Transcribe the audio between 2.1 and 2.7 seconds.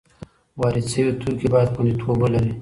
ولري.